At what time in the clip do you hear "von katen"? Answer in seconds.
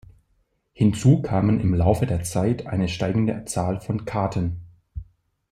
3.81-4.59